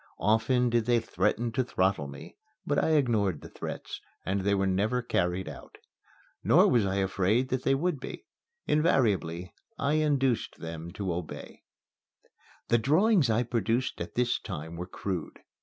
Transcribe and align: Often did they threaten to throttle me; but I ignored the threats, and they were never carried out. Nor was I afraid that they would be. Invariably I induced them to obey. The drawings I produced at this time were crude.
Often 0.17 0.71
did 0.71 0.87
they 0.87 0.99
threaten 0.99 1.51
to 1.51 1.63
throttle 1.63 2.07
me; 2.07 2.35
but 2.65 2.83
I 2.83 2.93
ignored 2.93 3.41
the 3.41 3.49
threats, 3.49 4.01
and 4.25 4.41
they 4.41 4.55
were 4.55 4.65
never 4.65 5.03
carried 5.03 5.47
out. 5.47 5.77
Nor 6.43 6.67
was 6.71 6.87
I 6.87 6.95
afraid 6.95 7.49
that 7.49 7.61
they 7.61 7.75
would 7.75 7.99
be. 7.99 8.25
Invariably 8.65 9.53
I 9.77 9.93
induced 10.01 10.57
them 10.57 10.89
to 10.93 11.13
obey. 11.13 11.61
The 12.69 12.79
drawings 12.79 13.29
I 13.29 13.43
produced 13.43 14.01
at 14.01 14.15
this 14.15 14.39
time 14.39 14.75
were 14.75 14.87
crude. 14.87 15.41